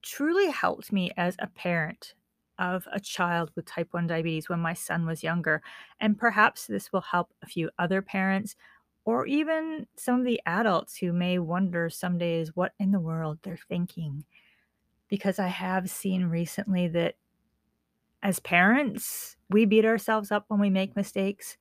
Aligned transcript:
truly 0.00 0.50
helped 0.50 0.90
me 0.90 1.10
as 1.18 1.36
a 1.38 1.46
parent 1.48 2.14
of 2.58 2.88
a 2.90 2.98
child 2.98 3.50
with 3.54 3.66
type 3.66 3.88
1 3.90 4.06
diabetes 4.06 4.48
when 4.48 4.60
my 4.60 4.72
son 4.72 5.04
was 5.04 5.22
younger. 5.22 5.60
And 6.00 6.18
perhaps 6.18 6.66
this 6.66 6.90
will 6.90 7.02
help 7.02 7.34
a 7.42 7.46
few 7.46 7.68
other 7.78 8.00
parents 8.00 8.56
or 9.10 9.26
even 9.26 9.88
some 9.96 10.20
of 10.20 10.24
the 10.24 10.40
adults 10.46 10.96
who 10.96 11.12
may 11.12 11.36
wonder 11.36 11.90
some 11.90 12.16
days 12.16 12.54
what 12.54 12.74
in 12.78 12.92
the 12.92 13.00
world 13.00 13.36
they're 13.42 13.58
thinking. 13.68 14.24
Because 15.08 15.40
I 15.40 15.48
have 15.48 15.90
seen 15.90 16.26
recently 16.26 16.86
that 16.86 17.16
as 18.22 18.38
parents, 18.38 19.36
we 19.48 19.64
beat 19.64 19.84
ourselves 19.84 20.30
up 20.30 20.44
when 20.46 20.60
we 20.60 20.70
make 20.70 20.94
mistakes, 20.94 21.56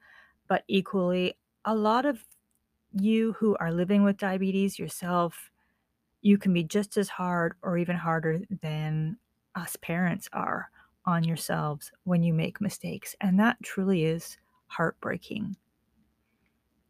but 0.48 0.64
equally, 0.68 1.40
a 1.66 1.74
lot 1.74 2.06
of 2.06 2.24
you 2.94 3.34
who 3.34 3.58
are 3.60 3.74
living 3.74 4.04
with 4.04 4.18
diabetes 4.18 4.78
yourself, 4.78 5.50
you 6.22 6.38
can 6.38 6.54
be 6.54 6.64
just 6.64 6.98
as 6.98 7.10
hard 7.10 7.56
or 7.64 7.80
even 7.80 7.96
harder 7.96 8.42
than 8.62 9.18
us 9.56 9.76
parents 9.82 10.30
are 10.34 10.70
on 11.06 11.24
yourselves 11.24 11.92
when 12.04 12.22
you 12.22 12.32
make 12.32 12.62
mistakes. 12.62 13.16
And 13.22 13.40
that 13.40 13.58
truly 13.64 14.04
is 14.04 14.38
heartbreaking. 14.68 15.56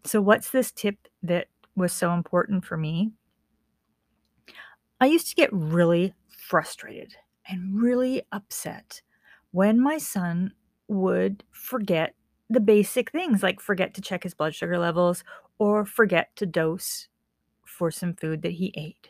So, 0.06 0.22
what's 0.22 0.52
this 0.52 0.72
tip 0.72 1.08
that 1.24 1.48
was 1.76 1.94
so 1.94 2.14
important 2.14 2.66
for 2.66 2.78
me? 2.78 3.12
I 5.00 5.06
used 5.08 5.28
to 5.30 5.36
get 5.36 5.52
really 5.54 6.14
frustrated 6.28 7.16
and 7.48 7.82
really 7.82 8.24
upset 8.32 9.02
when 9.52 9.80
my 9.82 9.98
son 9.98 10.54
would 10.88 11.44
forget 11.52 12.16
the 12.50 12.60
basic 12.60 13.12
things 13.12 13.44
like 13.44 13.60
forget 13.60 13.94
to 13.94 14.02
check 14.02 14.24
his 14.24 14.34
blood 14.34 14.56
sugar 14.56 14.78
levels 14.78 15.24
or 15.60 15.86
forget 15.86 16.36
to 16.36 16.46
dose 16.46 17.08
for 17.66 17.92
some 17.92 18.14
food 18.16 18.42
that 18.44 18.54
he 18.54 18.74
ate. 18.76 19.10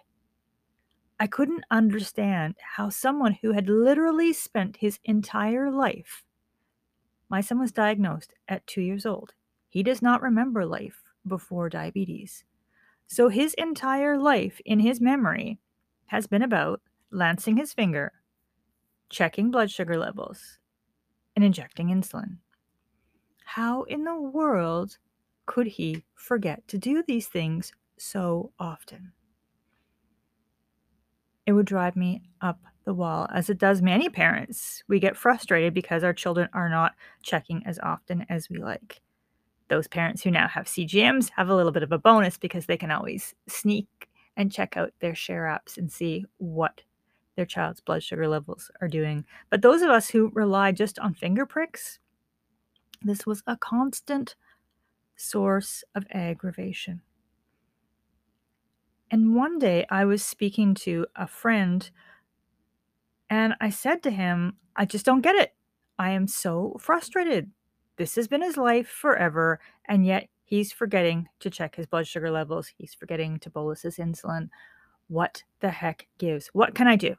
I 1.19 1.27
couldn't 1.27 1.65
understand 1.69 2.55
how 2.75 2.89
someone 2.89 3.33
who 3.41 3.51
had 3.51 3.69
literally 3.69 4.33
spent 4.33 4.77
his 4.77 4.99
entire 5.05 5.69
life, 5.71 6.25
my 7.29 7.39
son 7.39 7.59
was 7.59 7.71
diagnosed 7.71 8.33
at 8.49 8.67
two 8.67 8.81
years 8.81 9.05
old. 9.05 9.33
He 9.69 9.83
does 9.83 10.01
not 10.01 10.21
remember 10.23 10.65
life 10.65 11.03
before 11.27 11.69
diabetes. 11.69 12.43
So 13.07 13.29
his 13.29 13.53
entire 13.53 14.17
life 14.17 14.59
in 14.65 14.79
his 14.79 14.99
memory 14.99 15.59
has 16.07 16.27
been 16.27 16.41
about 16.41 16.81
lancing 17.11 17.57
his 17.57 17.71
finger, 17.71 18.11
checking 19.09 19.51
blood 19.51 19.69
sugar 19.69 19.97
levels, 19.97 20.59
and 21.35 21.45
injecting 21.45 21.89
insulin. 21.89 22.37
How 23.45 23.83
in 23.83 24.03
the 24.03 24.19
world 24.19 24.97
could 25.45 25.67
he 25.67 26.03
forget 26.15 26.67
to 26.67 26.77
do 26.77 27.03
these 27.03 27.27
things 27.27 27.71
so 27.97 28.51
often? 28.59 29.13
It 31.45 31.53
would 31.53 31.65
drive 31.65 31.95
me 31.95 32.23
up 32.41 32.59
the 32.85 32.93
wall, 32.93 33.27
as 33.33 33.49
it 33.49 33.57
does 33.57 33.81
many 33.81 34.09
parents. 34.09 34.83
We 34.87 34.99
get 34.99 35.17
frustrated 35.17 35.73
because 35.73 36.03
our 36.03 36.13
children 36.13 36.49
are 36.53 36.69
not 36.69 36.93
checking 37.23 37.65
as 37.65 37.79
often 37.79 38.25
as 38.29 38.49
we 38.49 38.59
like 38.59 39.01
those 39.69 39.87
parents 39.87 40.23
who 40.23 40.31
now 40.31 40.47
have 40.47 40.65
CGMs 40.65 41.29
have 41.35 41.49
a 41.49 41.55
little 41.55 41.71
bit 41.71 41.83
of 41.83 41.91
a 41.91 41.97
bonus 41.97 42.37
because 42.37 42.65
they 42.65 42.77
can 42.77 42.91
always 42.91 43.33
sneak 43.47 43.87
and 44.35 44.51
check 44.51 44.77
out 44.77 44.93
their 44.99 45.15
share 45.15 45.43
apps 45.43 45.77
and 45.77 45.91
see 45.91 46.25
what 46.37 46.83
their 47.35 47.45
child's 47.45 47.81
blood 47.81 48.03
sugar 48.03 48.27
levels 48.27 48.69
are 48.81 48.87
doing. 48.87 49.25
But 49.49 49.61
those 49.61 49.81
of 49.81 49.89
us 49.89 50.09
who 50.09 50.31
rely 50.33 50.71
just 50.71 50.99
on 50.99 51.13
finger 51.13 51.45
pricks, 51.45 51.99
this 53.01 53.25
was 53.25 53.43
a 53.47 53.55
constant 53.57 54.35
source 55.15 55.83
of 55.95 56.05
aggravation. 56.11 57.01
And 59.11 59.35
one 59.35 59.57
day 59.57 59.85
I 59.89 60.05
was 60.05 60.23
speaking 60.23 60.75
to 60.75 61.05
a 61.15 61.27
friend 61.27 61.89
and 63.29 63.55
I 63.59 63.69
said 63.69 64.03
to 64.03 64.11
him, 64.11 64.57
I 64.75 64.85
just 64.85 65.05
don't 65.05 65.21
get 65.21 65.35
it. 65.35 65.53
I 65.97 66.11
am 66.11 66.27
so 66.27 66.77
frustrated. 66.79 67.51
This 67.99 68.15
has 68.15 68.29
been 68.29 68.41
his 68.41 68.55
life 68.55 68.87
forever, 68.87 69.59
and 69.85 70.05
yet 70.05 70.29
he's 70.45 70.71
forgetting 70.71 71.27
to 71.41 71.49
check 71.49 71.75
his 71.75 71.85
blood 71.85 72.07
sugar 72.07 72.31
levels. 72.31 72.71
He's 72.77 72.93
forgetting 72.93 73.39
to 73.39 73.49
bolus 73.49 73.81
his 73.81 73.97
insulin. 73.97 74.47
What 75.09 75.43
the 75.59 75.69
heck 75.69 76.07
gives? 76.17 76.47
What 76.53 76.73
can 76.73 76.87
I 76.87 76.95
do? 76.95 77.15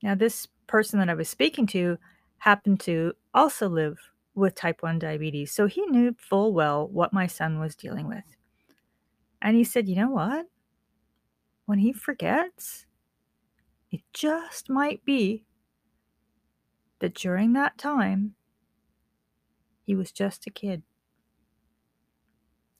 Now, 0.00 0.14
this 0.14 0.46
person 0.68 1.00
that 1.00 1.10
I 1.10 1.14
was 1.14 1.28
speaking 1.28 1.66
to 1.68 1.98
happened 2.38 2.78
to 2.82 3.14
also 3.34 3.68
live 3.68 3.98
with 4.36 4.54
type 4.54 4.84
1 4.84 5.00
diabetes, 5.00 5.50
so 5.50 5.66
he 5.66 5.84
knew 5.86 6.14
full 6.16 6.52
well 6.52 6.86
what 6.86 7.12
my 7.12 7.26
son 7.26 7.58
was 7.58 7.74
dealing 7.74 8.06
with. 8.06 8.36
And 9.42 9.56
he 9.56 9.64
said, 9.64 9.88
You 9.88 9.96
know 9.96 10.10
what? 10.10 10.46
When 11.64 11.80
he 11.80 11.92
forgets, 11.92 12.86
it 13.90 14.02
just 14.12 14.70
might 14.70 15.04
be 15.04 15.42
that 17.00 17.14
during 17.14 17.54
that 17.54 17.76
time, 17.76 18.35
he 19.86 19.94
was 19.94 20.10
just 20.10 20.46
a 20.46 20.50
kid. 20.50 20.82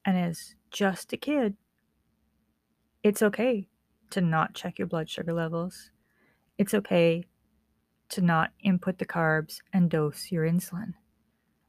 And 0.05 0.19
as 0.19 0.57
just 0.71 1.13
a 1.13 1.17
kid, 1.17 1.55
it's 3.03 3.23
okay 3.23 3.69
to 4.11 4.21
not 4.21 4.55
check 4.55 4.79
your 4.79 4.89
blood 4.89 5.09
sugar 5.09 5.33
levels. 5.33 5.91
It's 6.59 6.75
okay 6.75 7.25
to 8.09 8.21
not 8.21 8.51
input 8.61 8.99
the 8.99 9.07
carbs 9.07 9.59
and 9.73 9.89
dose 9.89 10.33
your 10.33 10.45
insulin. 10.45 10.95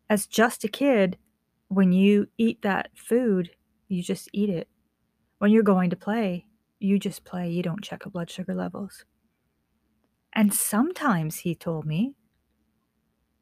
As 0.10 0.26
just 0.26 0.64
a 0.64 0.68
kid, 0.68 1.18
when 1.68 1.92
you 1.92 2.28
eat 2.38 2.64
that 2.64 2.90
food, 2.96 3.52
you 3.88 4.02
just 4.02 4.30
eat 4.34 4.50
it. 4.50 4.68
When 5.38 5.52
you're 5.52 5.64
going 5.64 5.92
to 5.92 5.96
play, 5.96 6.48
you 6.80 6.98
just 6.98 7.26
play. 7.26 7.50
You 7.50 7.62
don't 7.62 7.84
check 7.84 8.06
your 8.06 8.12
blood 8.12 8.32
sugar 8.32 8.56
levels. 8.56 9.06
And 10.34 10.54
sometimes, 10.54 11.38
he 11.38 11.54
told 11.54 11.86
me, 11.86 12.16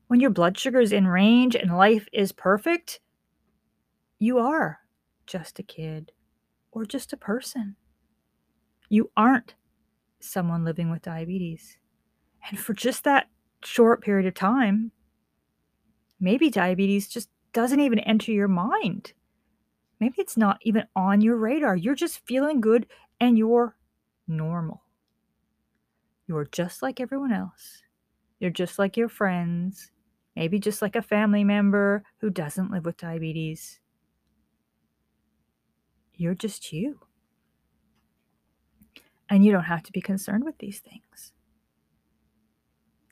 when 0.07 0.19
your 0.19 0.29
blood 0.29 0.57
sugar 0.57 0.79
is 0.79 0.91
in 0.91 1.07
range 1.07 1.55
and 1.55 1.77
life 1.77 2.07
is 2.13 2.31
perfect, 2.31 2.99
you 4.19 4.37
are 4.37 4.79
just 5.25 5.59
a 5.59 5.63
kid 5.63 6.11
or 6.71 6.85
just 6.85 7.13
a 7.13 7.17
person. 7.17 7.75
You 8.89 9.11
aren't 9.17 9.55
someone 10.19 10.63
living 10.63 10.91
with 10.91 11.01
diabetes. 11.01 11.77
And 12.49 12.59
for 12.59 12.73
just 12.73 13.03
that 13.03 13.27
short 13.63 14.03
period 14.03 14.27
of 14.27 14.35
time, 14.35 14.91
maybe 16.19 16.49
diabetes 16.49 17.07
just 17.07 17.29
doesn't 17.53 17.79
even 17.79 17.99
enter 17.99 18.31
your 18.31 18.47
mind. 18.47 19.13
Maybe 19.99 20.15
it's 20.17 20.37
not 20.37 20.59
even 20.61 20.83
on 20.95 21.21
your 21.21 21.37
radar. 21.37 21.75
You're 21.75 21.95
just 21.95 22.25
feeling 22.27 22.61
good 22.61 22.85
and 23.19 23.37
you're 23.37 23.75
normal. 24.27 24.83
You're 26.27 26.47
just 26.51 26.81
like 26.81 26.99
everyone 26.99 27.31
else. 27.31 27.81
You're 28.39 28.51
just 28.51 28.77
like 28.77 28.97
your 28.97 29.09
friends, 29.09 29.91
maybe 30.35 30.59
just 30.59 30.81
like 30.81 30.95
a 30.95 31.01
family 31.01 31.43
member 31.43 32.03
who 32.19 32.29
doesn't 32.29 32.71
live 32.71 32.85
with 32.85 32.97
diabetes. 32.97 33.79
You're 36.15 36.35
just 36.35 36.71
you. 36.71 36.99
And 39.29 39.43
you 39.43 39.51
don't 39.51 39.63
have 39.63 39.83
to 39.83 39.91
be 39.91 40.01
concerned 40.01 40.43
with 40.43 40.57
these 40.59 40.79
things. 40.79 41.33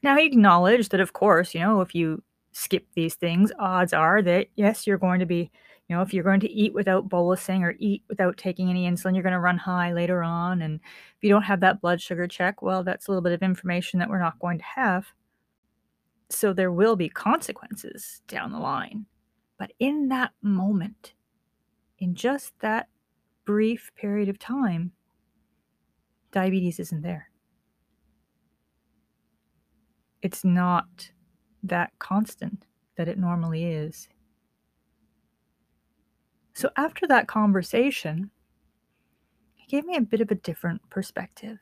Now, 0.04 0.18
he 0.18 0.26
acknowledged 0.26 0.92
that, 0.92 1.00
of 1.00 1.14
course, 1.14 1.54
you 1.54 1.62
know, 1.62 1.82
if 1.82 1.96
you 1.96 2.22
skip 2.52 2.86
these 2.94 3.16
things, 3.16 3.52
odds 3.58 3.94
are 3.94 4.22
that, 4.22 4.48
yes, 4.56 4.86
you're 4.86 4.98
going 4.98 5.20
to 5.22 5.26
be, 5.26 5.50
you 5.88 5.96
know, 5.96 6.02
if 6.02 6.14
you're 6.14 6.24
going 6.24 6.42
to 6.42 6.52
eat 6.52 6.74
without 6.74 7.10
bolusing 7.10 7.62
or 7.62 7.76
eat 7.80 8.04
without 8.10 8.38
taking 8.38 8.70
any 8.70 8.90
insulin, 8.90 9.14
you're 9.14 9.24
going 9.24 9.34
to 9.34 9.40
run 9.40 9.58
high 9.58 9.94
later 9.94 10.22
on. 10.22 10.62
And 10.62 10.76
if 10.76 11.24
you 11.24 11.30
don't 11.30 11.44
have 11.44 11.62
that 11.62 11.82
blood 11.82 12.02
sugar 12.02 12.28
check, 12.28 12.62
well, 12.62 12.84
that's 12.84 13.08
a 13.08 13.12
little 13.12 13.24
bit 13.24 13.34
of 13.34 13.42
information 13.42 14.00
that 14.00 14.10
we're 14.10 14.20
not 14.20 14.40
going 14.40 14.60
to 14.60 14.66
have. 14.76 15.08
So 16.30 16.54
there 16.54 16.72
will 16.72 16.96
be 16.96 17.10
consequences 17.10 18.22
down 18.28 18.52
the 18.52 18.60
line. 18.60 19.06
But 19.58 19.72
in 19.80 20.10
that 20.10 20.32
moment, 20.42 21.14
in 22.00 22.16
just 22.16 22.54
that 22.60 22.88
brief 23.46 23.92
period 23.96 24.30
of 24.30 24.40
time, 24.40 24.92
diabetes 26.32 26.80
isn't 26.80 27.02
there. 27.02 27.30
It's 30.22 30.44
not 30.44 31.12
that 31.64 31.92
constant 32.00 32.66
that 32.98 33.08
it 33.08 33.18
normally 33.18 33.66
is. 33.66 34.08
So 36.54 36.70
after 36.78 37.08
that 37.08 37.28
conversation, 37.28 38.32
it 39.60 39.70
gave 39.70 39.86
me 39.86 39.96
a 39.96 40.02
bit 40.02 40.22
of 40.22 40.32
a 40.32 40.36
different 40.36 40.82
perspective. 40.90 41.60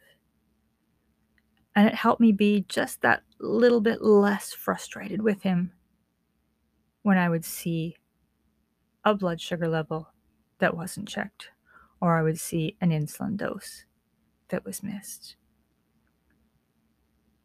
And 1.76 1.88
it 1.88 1.96
helped 1.96 2.20
me 2.20 2.32
be 2.32 2.66
just 2.68 3.02
that 3.02 3.24
little 3.46 3.82
bit 3.82 4.02
less 4.02 4.54
frustrated 4.54 5.22
with 5.22 5.42
him 5.42 5.72
when 7.04 7.18
I 7.18 7.30
would 7.30 7.46
see 7.46 7.96
a 9.04 9.16
blood 9.16 9.42
sugar 9.42 9.68
level 9.68 10.08
that 10.60 10.78
wasn't 10.78 11.08
checked, 11.08 11.50
or 12.00 12.18
I 12.18 12.22
would 12.22 12.40
see 12.40 12.78
an 12.82 12.92
insulin 12.92 13.36
dose 13.38 13.86
that 14.50 14.64
was 14.64 14.84
missed. 14.84 15.36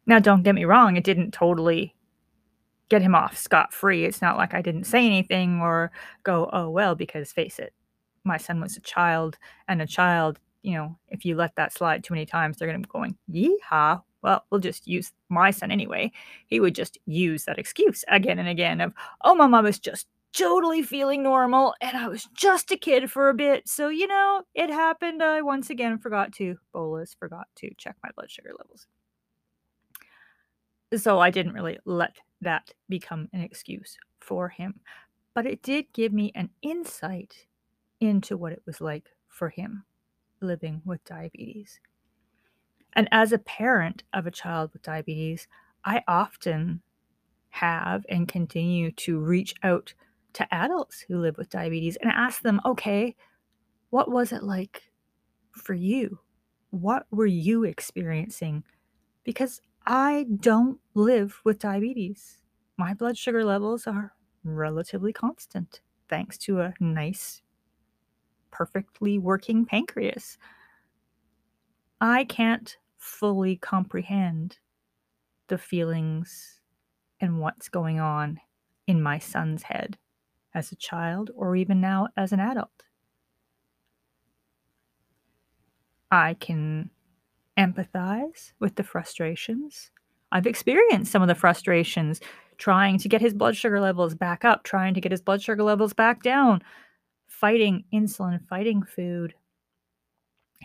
Now, 0.06 0.19
don't 0.19 0.43
get 0.43 0.54
me 0.54 0.64
wrong, 0.64 0.96
it 0.96 1.04
didn't 1.04 1.32
totally 1.32 1.94
get 2.88 3.02
him 3.02 3.14
off 3.14 3.37
scot 3.37 3.72
free. 3.72 4.04
It's 4.04 4.22
not 4.22 4.37
like 4.37 4.54
I 4.54 4.62
didn't 4.62 4.84
say 4.84 5.04
anything 5.04 5.60
or 5.60 5.90
go, 6.22 6.49
oh, 6.52 6.70
well, 6.70 6.94
because 6.94 7.32
face 7.32 7.58
it, 7.58 7.72
my 8.22 8.37
son 8.37 8.60
was 8.60 8.76
a 8.76 8.81
child, 8.81 9.38
and 9.69 9.82
a 9.82 9.87
child, 9.87 10.38
you 10.62 10.75
know, 10.75 10.99
if 11.08 11.25
you 11.25 11.37
let 11.37 11.56
that 11.56 11.72
slide 11.72 12.04
too 12.04 12.14
many 12.14 12.26
times, 12.26 12.58
they're 12.58 12.69
going 12.69 12.82
to 12.82 12.87
be 12.87 12.92
going, 12.92 13.16
yeehaw, 13.32 14.02
well, 14.26 14.44
we'll 14.50 14.61
just 14.61 14.88
use 14.88 15.12
my 15.28 15.52
son 15.52 15.70
anyway. 15.70 16.11
He 16.49 16.58
would 16.58 16.75
just 16.75 16.99
use 17.06 17.44
that 17.44 17.61
excuse 17.61 18.05
again 18.08 18.40
and 18.40 18.49
again 18.49 18.81
of, 18.81 18.93
oh, 19.23 19.37
my 19.37 19.46
mom 19.46 19.67
is 19.67 19.78
just 19.78 20.08
totally 20.32 20.82
feeling 20.82 21.23
normal 21.23 21.75
and 21.81 21.96
I 21.96 22.08
was 22.08 22.28
just 22.34 22.73
a 22.73 22.76
kid 22.76 23.08
for 23.08 23.28
a 23.28 23.34
bit. 23.34 23.69
So, 23.69 23.88
you 23.88 24.08
know, 24.08 24.43
it 24.52 24.69
happened. 24.69 25.23
I 25.23 25.43
once 25.43 25.70
again 25.70 25.99
forgot 25.99 26.32
to 26.34 26.58
bolus, 26.73 27.14
forgot 27.14 27.46
to 27.58 27.70
check 27.78 27.94
my 28.02 28.11
blood 28.17 28.28
sugar 28.28 28.50
levels. 28.58 28.88
So 30.96 31.20
I 31.20 31.31
didn't 31.31 31.52
really 31.55 31.78
let 31.84 32.17
that 32.40 32.73
become 32.88 33.28
an 33.32 33.43
excuse 33.43 33.96
for 34.19 34.49
him. 34.49 34.81
But 35.34 35.46
it 35.46 35.62
did 35.62 35.93
give 35.93 36.12
me 36.12 36.32
an 36.34 36.50
insight 36.62 37.46
into 38.00 38.37
what 38.37 38.52
it 38.52 38.62
was 38.67 38.81
like 38.81 39.08
for 39.28 39.50
him 39.50 39.84
living 40.40 40.82
with 40.84 41.05
diabetes. 41.05 41.78
And 42.96 43.08
as 43.12 43.31
a 43.31 43.38
parent 43.38 44.02
of 44.14 44.26
a 44.26 44.31
child 44.31 44.72
with 44.72 44.82
diabetes, 44.82 45.46
I 45.84 46.02
often 46.08 46.81
have 47.50 48.04
and 48.08 48.26
continue 48.26 48.90
to 48.93 49.20
reach 49.20 49.54
out 49.62 49.93
to 50.32 50.54
adults 50.54 51.04
who 51.06 51.19
live 51.19 51.37
with 51.37 51.50
diabetes 51.50 51.96
and 51.96 52.10
ask 52.10 52.43
them, 52.43 52.60
okay, 52.64 53.14
what 53.90 54.10
was 54.10 54.32
it 54.32 54.43
like 54.43 54.90
for 55.52 55.75
you? 55.75 56.19
What 56.70 57.06
were 57.10 57.26
you 57.26 57.64
experiencing? 57.64 58.64
Because 59.25 59.60
I 59.87 60.26
don't 60.40 60.81
live 60.94 61.40
with 61.44 61.58
diabetes. 61.58 62.38
My 62.78 62.94
blood 62.94 63.16
sugar 63.19 63.44
levels 63.44 63.87
are 63.87 64.14
relatively 64.42 65.12
constant 65.12 65.81
thanks 66.08 66.38
to 66.38 66.60
a 66.60 66.75
nice, 66.81 67.42
perfectly 68.50 69.19
working 69.19 69.66
pancreas. 69.66 70.38
I 72.00 72.25
can't 72.25 72.76
fully 73.06 73.56
comprehend 73.56 74.58
the 75.47 75.56
feelings 75.56 76.61
and 77.20 77.41
what's 77.41 77.69
going 77.69 78.00
on 78.00 78.41
in 78.87 79.00
my 79.00 79.19
son's 79.19 79.62
head 79.62 79.97
as 80.55 80.73
a 80.73 80.76
child 80.76 81.31
or 81.35 81.55
even 81.55 81.81
now 81.81 82.08
as 82.17 82.32
an 82.32 82.41
adult. 82.41 82.82
I 86.11 86.35
can 86.35 86.91
empathize 87.56 88.53
with 88.58 88.75
the 88.75 88.82
frustrations. 88.82 89.91
I've 90.32 90.47
experienced 90.47 91.12
some 91.12 91.23
of 91.23 91.29
the 91.29 91.35
frustrations 91.35 92.20
trying 92.59 92.99
to 92.99 93.09
get 93.09 93.20
his 93.20 93.35
blood 93.35 93.56
sugar 93.56 93.81
levels 93.81 94.14
back 94.14 94.44
up, 94.44 94.64
trying 94.64 94.94
to 94.94 95.00
get 95.00 95.12
his 95.12 95.23
blood 95.23 95.43
sugar 95.43 95.62
levels 95.62 95.93
back 95.93 96.23
down, 96.23 96.62
fighting 97.29 97.85
insulin, 97.93 98.44
fighting 98.47 98.82
food, 98.82 99.35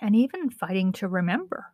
and 0.01 0.15
even 0.15 0.49
fighting 0.49 0.91
to 0.93 1.07
remember. 1.07 1.67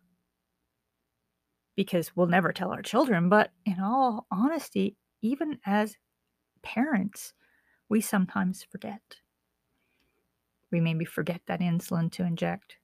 Because 1.78 2.10
we'll 2.16 2.26
never 2.26 2.52
tell 2.52 2.72
our 2.72 2.82
children, 2.82 3.28
but 3.28 3.52
in 3.64 3.78
all 3.80 4.26
honesty, 4.32 4.96
even 5.22 5.60
as 5.64 5.94
parents, 6.60 7.34
we 7.88 8.00
sometimes 8.00 8.66
forget. 8.68 9.00
We 10.72 10.80
maybe 10.80 11.04
forget 11.04 11.40
that 11.46 11.60
insulin 11.60 12.10
to 12.14 12.24
inject. 12.24 12.78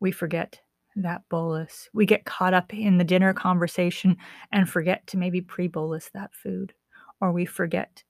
We 0.00 0.10
forget 0.10 0.60
that 0.96 1.22
bolus. 1.28 1.88
We 1.94 2.04
get 2.04 2.24
caught 2.24 2.52
up 2.52 2.74
in 2.74 2.98
the 2.98 3.04
dinner 3.04 3.32
conversation 3.32 4.16
and 4.50 4.68
forget 4.68 5.06
to 5.06 5.18
maybe 5.18 5.40
pre 5.40 5.68
bolus 5.68 6.10
that 6.12 6.34
food, 6.34 6.74
or 7.20 7.30
we 7.30 7.46
forget 7.46 8.02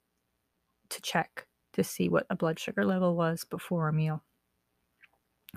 to 0.88 1.02
check 1.02 1.46
to 1.74 1.84
see 1.84 2.08
what 2.08 2.24
a 2.30 2.36
blood 2.36 2.58
sugar 2.58 2.86
level 2.86 3.14
was 3.16 3.44
before 3.44 3.86
a 3.88 3.92
meal. 3.92 4.22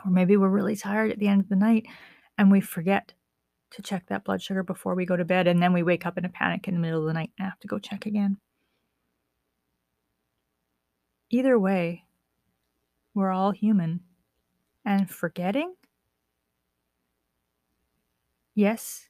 Or 0.04 0.12
maybe 0.12 0.36
we're 0.36 0.50
really 0.50 0.76
tired 0.76 1.12
at 1.12 1.20
the 1.20 1.30
end 1.30 1.40
of 1.40 1.48
the 1.48 1.56
night 1.56 1.86
and 2.38 2.52
we 2.52 2.60
forget 2.60 3.14
to 3.76 3.82
check 3.82 4.08
that 4.08 4.24
blood 4.24 4.42
sugar 4.42 4.64
before 4.64 4.96
we 4.96 5.06
go 5.06 5.16
to 5.16 5.26
bed, 5.26 5.48
and 5.48 5.62
then 5.62 5.74
we 5.74 5.84
wake 5.84 6.06
up 6.06 6.18
in 6.18 6.26
a 6.26 6.30
panic 6.30 6.68
in 6.68 6.74
the 6.74 6.80
middle 6.80 7.02
of 7.02 7.08
the 7.08 7.14
night 7.14 7.32
and 7.38 7.48
have 7.50 7.60
to 7.60 7.68
go 7.68 7.80
check 7.80 8.06
again. 8.06 8.38
Either 11.30 11.60
way, 11.60 12.06
we're 13.14 13.32
all 13.32 13.52
human, 13.52 14.02
and 14.86 15.10
forgetting 15.10 15.76
Yes, 18.56 19.10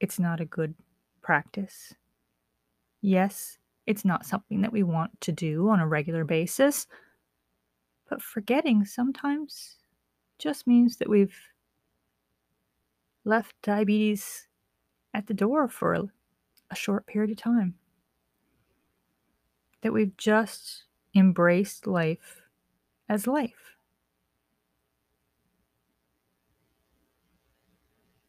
it's 0.00 0.18
not 0.18 0.40
a 0.40 0.44
good 0.44 0.74
practice. 1.22 1.94
Yes, 3.00 3.58
it's 3.86 4.04
not 4.04 4.26
something 4.26 4.62
that 4.62 4.72
we 4.72 4.82
want 4.82 5.20
to 5.22 5.32
do 5.32 5.68
on 5.68 5.78
a 5.78 5.86
regular 5.86 6.24
basis. 6.24 6.88
But 8.10 8.20
forgetting 8.20 8.84
sometimes 8.84 9.76
just 10.38 10.66
means 10.66 10.96
that 10.96 11.08
we've 11.08 11.36
left 13.24 13.54
diabetes 13.62 14.48
at 15.12 15.26
the 15.26 15.34
door 15.34 15.68
for 15.68 15.94
a, 15.94 16.02
a, 16.70 16.74
short 16.74 17.06
period 17.06 17.30
of 17.30 17.36
time. 17.36 17.74
That 19.82 19.92
we've 19.92 20.16
just 20.16 20.84
embraced 21.14 21.86
life 21.86 22.42
as 23.08 23.26
life. 23.26 23.76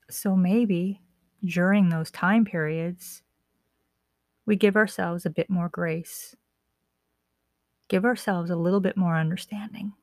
So 0.09 0.35
maybe 0.35 1.01
during 1.43 1.89
those 1.89 2.11
time 2.11 2.45
periods, 2.45 3.23
we 4.45 4.55
give 4.55 4.75
ourselves 4.75 5.25
a 5.25 5.29
bit 5.29 5.49
more 5.49 5.69
grace, 5.69 6.35
give 7.87 8.05
ourselves 8.05 8.49
a 8.49 8.55
little 8.55 8.79
bit 8.79 8.95
more 8.95 9.17
understanding. 9.17 9.93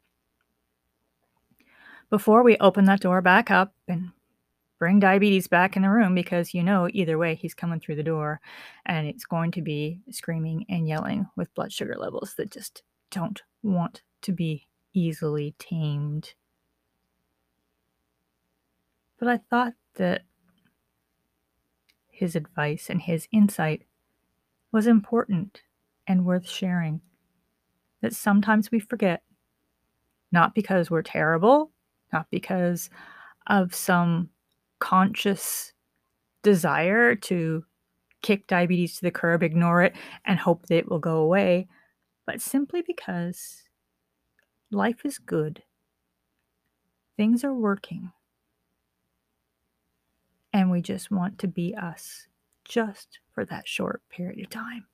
Before 2.11 2.43
we 2.43 2.57
open 2.59 2.85
that 2.87 3.01
door 3.01 3.23
back 3.23 3.51
up 3.51 3.73
and 3.89 4.11
bring 4.83 4.99
diabetes 4.99 5.47
back 5.47 5.77
in 5.77 5.83
the 5.83 5.89
room, 5.89 6.13
because 6.13 6.53
you 6.53 6.61
know, 6.61 6.89
either 6.93 7.17
way, 7.17 7.37
he's 7.37 7.55
coming 7.55 7.79
through 7.79 7.95
the 7.95 8.03
door 8.03 8.41
and 8.85 9.07
it's 9.07 9.25
going 9.25 9.53
to 9.53 9.63
be 9.63 10.01
screaming 10.11 10.67
and 10.69 10.89
yelling 10.89 11.25
with 11.37 11.55
blood 11.55 11.73
sugar 11.73 11.95
levels 11.97 12.35
that 12.37 12.51
just 12.51 12.83
don't 13.13 13.43
want 13.63 14.03
to 14.23 14.33
be 14.33 14.67
easily 14.93 15.55
tamed 15.61 16.35
But 19.21 19.29
I 19.29 19.37
thought 19.37 19.75
that 19.95 20.23
his 22.09 22.35
advice 22.35 22.91
and 22.91 23.01
his 23.01 23.29
insight 23.31 23.85
was 24.73 24.89
important 24.89 25.63
and 26.09 26.27
worth 26.27 26.49
sharing. 26.49 27.03
That 28.01 28.17
sometimes 28.17 28.73
we 28.73 28.81
forget, 28.81 29.23
not 30.33 30.57
because 30.57 30.91
we're 30.91 31.03
terrible, 31.03 31.71
not 32.13 32.27
because 32.33 32.91
of 33.47 33.77
some 33.77 34.32
conscious 34.83 35.73
desire 36.43 37.15
to 37.15 37.65
kick 38.21 38.49
diabetes 38.49 38.97
to 38.97 39.03
the 39.03 39.13
curb, 39.13 39.45
ignore 39.45 39.81
it, 39.83 39.95
and 40.25 40.41
hope 40.41 40.67
that 40.67 40.77
it 40.77 40.91
will 40.91 40.99
go 40.99 41.19
away, 41.19 41.69
but 42.27 42.41
simply 42.41 42.83
because 42.85 43.63
life 44.73 45.05
is 45.05 45.19
good. 45.19 45.63
Things 47.17 47.45
are 47.45 47.55
working. 47.55 48.11
And 50.53 50.69
we 50.69 50.83
just 50.83 51.13
want 51.13 51.39
to 51.39 51.47
be 51.47 51.77
us 51.77 52.27
just 52.65 53.21
for 53.33 53.45
that 53.45 53.69
short 53.69 54.03
period 54.11 54.41
of 54.41 54.51
time. 54.51 54.87